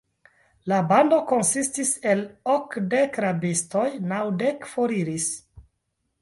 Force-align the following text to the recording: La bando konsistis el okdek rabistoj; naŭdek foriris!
La 0.71 0.77
bando 0.91 1.19
konsistis 1.31 1.91
el 2.13 2.23
okdek 2.55 3.21
rabistoj; 3.25 3.85
naŭdek 4.15 4.67
foriris! 4.73 5.29